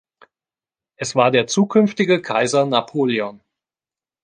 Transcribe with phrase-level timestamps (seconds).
[0.95, 3.43] Es war der zukünftige Kaiser Napoleon.